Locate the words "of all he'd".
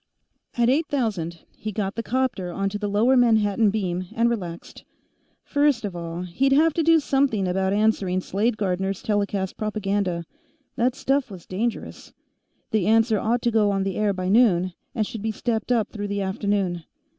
5.85-6.53